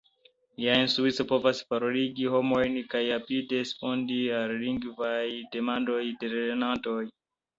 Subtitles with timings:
[0.61, 5.21] Ja instruisto povas paroligi homojn kaj rapide respondi al lingvaj
[5.57, 6.99] demandoj de lernantoj.